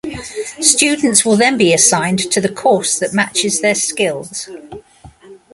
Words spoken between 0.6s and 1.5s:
Students will be